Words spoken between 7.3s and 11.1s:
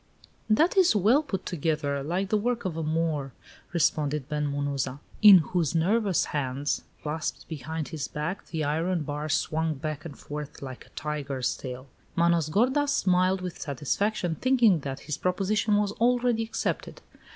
behind his back, the iron bar swung back and forth like a